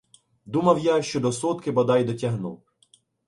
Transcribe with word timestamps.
—Думав 0.45 0.79
я, 0.79 1.01
що 1.01 1.19
до 1.19 1.31
сотки 1.31 1.71
бодай 1.71 2.03
дотягну. 2.03 2.61